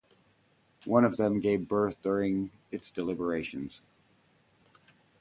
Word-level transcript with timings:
One 0.85 1.05
of 1.05 1.17
them 1.17 1.39
gave 1.39 1.67
birth 1.67 2.01
during 2.01 2.49
its 2.71 2.89
deliberations. 2.89 3.83